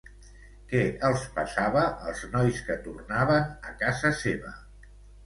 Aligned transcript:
Què 0.69 0.79
els 1.09 1.25
passava 1.35 1.83
als 2.11 2.23
nois 2.37 2.63
que 2.71 2.79
tornaven 2.87 3.47
a 3.73 3.75
casa 3.83 4.13
seva? 4.23 4.55